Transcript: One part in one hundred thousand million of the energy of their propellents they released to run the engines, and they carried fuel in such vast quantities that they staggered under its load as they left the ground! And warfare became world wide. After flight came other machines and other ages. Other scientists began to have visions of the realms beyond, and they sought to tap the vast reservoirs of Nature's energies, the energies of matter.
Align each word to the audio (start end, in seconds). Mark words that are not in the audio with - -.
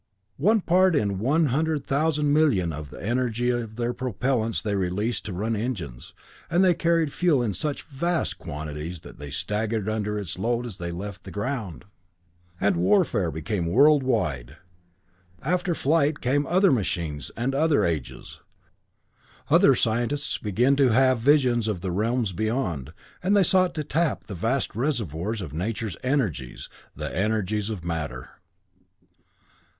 One 0.39 0.61
part 0.61 0.95
in 0.95 1.19
one 1.19 1.45
hundred 1.53 1.85
thousand 1.85 2.33
million 2.33 2.73
of 2.73 2.89
the 2.89 2.97
energy 3.05 3.51
of 3.51 3.75
their 3.75 3.93
propellents 3.93 4.59
they 4.59 4.73
released 4.73 5.25
to 5.25 5.31
run 5.33 5.53
the 5.53 5.59
engines, 5.59 6.15
and 6.49 6.63
they 6.63 6.73
carried 6.73 7.13
fuel 7.13 7.43
in 7.43 7.53
such 7.53 7.83
vast 7.83 8.39
quantities 8.39 9.01
that 9.01 9.19
they 9.19 9.29
staggered 9.29 9.87
under 9.87 10.17
its 10.17 10.39
load 10.39 10.65
as 10.65 10.77
they 10.77 10.91
left 10.91 11.23
the 11.23 11.29
ground! 11.29 11.85
And 12.59 12.77
warfare 12.77 13.29
became 13.29 13.67
world 13.67 14.01
wide. 14.01 14.57
After 15.43 15.75
flight 15.75 16.19
came 16.19 16.47
other 16.47 16.71
machines 16.71 17.29
and 17.37 17.53
other 17.53 17.85
ages. 17.85 18.39
Other 19.51 19.75
scientists 19.75 20.39
began 20.39 20.75
to 20.77 20.89
have 20.89 21.19
visions 21.19 21.67
of 21.67 21.81
the 21.81 21.91
realms 21.91 22.33
beyond, 22.33 22.91
and 23.21 23.37
they 23.37 23.43
sought 23.43 23.75
to 23.75 23.83
tap 23.83 24.23
the 24.23 24.33
vast 24.33 24.75
reservoirs 24.75 25.41
of 25.41 25.53
Nature's 25.53 25.95
energies, 26.01 26.69
the 26.95 27.15
energies 27.15 27.69
of 27.69 27.85
matter. 27.85 28.29